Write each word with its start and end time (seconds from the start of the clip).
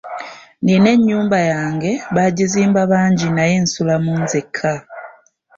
Nina 0.65 0.89
ennyumba 0.95 1.37
yange 1.51 1.91
baagizimba 2.15 2.81
bangi 2.91 3.27
naye 3.31 3.55
nsulamu 3.63 4.11
nzekka. 4.23 4.73